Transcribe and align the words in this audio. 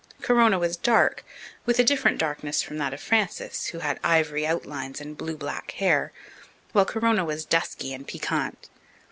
Corona 0.23 0.57
was 0.57 0.77
dark, 0.77 1.23
with 1.67 1.77
a 1.77 1.83
different 1.83 2.17
darkness 2.17 2.63
from 2.63 2.79
that 2.79 2.91
of 2.91 2.99
Frances, 2.99 3.67
who 3.67 3.77
had 3.85 3.99
ivory 4.03 4.47
outlines 4.47 4.99
and 4.99 5.15
blue 5.15 5.37
black 5.37 5.73
hair, 5.73 6.11
while 6.71 6.85
Corona 6.85 7.23
was 7.23 7.45
dusky 7.45 7.93
and 7.93 8.07
piquant. 8.07 8.67